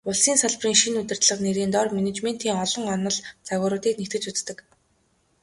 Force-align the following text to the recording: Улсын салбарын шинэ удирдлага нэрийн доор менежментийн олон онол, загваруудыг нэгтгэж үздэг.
Улсын 0.09 0.37
салбарын 0.41 0.75
шинэ 0.81 0.97
удирдлага 1.01 1.43
нэрийн 1.43 1.71
доор 1.73 1.89
менежментийн 1.97 2.59
олон 2.65 2.85
онол, 2.95 3.17
загваруудыг 3.47 3.95
нэгтгэж 3.97 4.23
үздэг. 4.31 4.57